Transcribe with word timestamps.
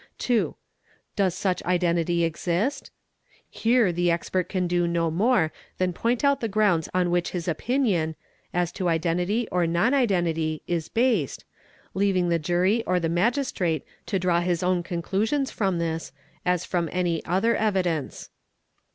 (2) 0.17 0.55
Does 1.15 1.35
such 1.35 1.61
identity 1.63 2.23
exist? 2.23 2.89
Here 3.51 3.91
the 3.91 4.09
expert 4.09 4.49
can 4.49 4.65
do 4.65 4.87
no 4.87 5.11
more 5.11 5.53
than 5.77 5.93
point 5.93 6.23
out 6.23 6.41
the 6.41 6.47
grounds 6.47 6.89
on 6.91 7.11
which 7.11 7.29
his 7.29 7.47
opinion, 7.47 8.15
as 8.51 8.71
to 8.71 8.89
identity 8.89 9.47
or 9.51 9.67
non 9.67 9.93
identity, 9.93 10.63
is 10.65 10.89
based, 10.89 11.45
leaving 11.93 12.29
the 12.29 12.39
Jury 12.39 12.83
or 12.87 12.99
the 12.99 13.09
i 13.09 13.09
Magistrate 13.11 13.85
to 14.07 14.17
draw 14.17 14.41
his 14.41 14.63
own 14.63 14.81
conclusions 14.81 15.51
from 15.51 15.77
this, 15.77 16.11
as 16.47 16.65
from 16.65 16.89
any 16.91 17.23
other 17.25 17.55
| 17.55 17.55
evidence. 17.55 18.31